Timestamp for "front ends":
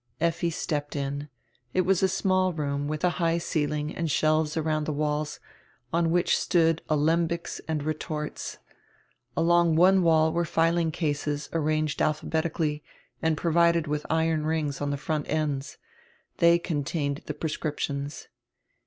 14.97-15.77